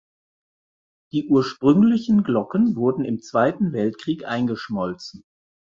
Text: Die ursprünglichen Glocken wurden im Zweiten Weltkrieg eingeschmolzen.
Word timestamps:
Die 1.11 1.27
ursprünglichen 1.29 2.23
Glocken 2.23 2.75
wurden 2.75 3.05
im 3.05 3.21
Zweiten 3.21 3.71
Weltkrieg 3.71 4.25
eingeschmolzen. 4.25 5.23